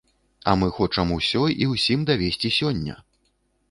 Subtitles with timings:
[0.51, 3.03] А мы хочам усё і ўсім давесці сёння!